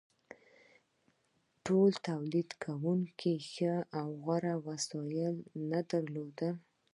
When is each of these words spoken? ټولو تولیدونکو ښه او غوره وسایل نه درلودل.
ټولو 1.65 1.97
تولیدونکو 2.07 3.31
ښه 3.51 3.73
او 3.99 4.07
غوره 4.23 4.55
وسایل 4.67 5.35
نه 5.69 5.79
درلودل. 5.91 6.55